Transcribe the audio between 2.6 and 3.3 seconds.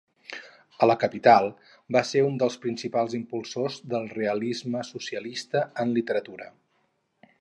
principals